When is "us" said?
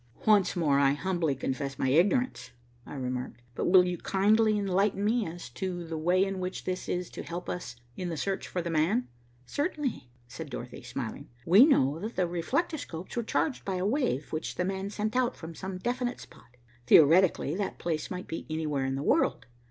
7.47-7.75